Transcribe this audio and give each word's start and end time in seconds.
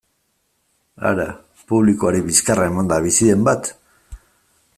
Hara, 1.09 1.27
publikoari 1.73 2.25
bizkarra 2.31 2.67
emanda 2.73 3.01
bizi 3.09 3.33
den 3.33 3.49
bat? 3.51 3.75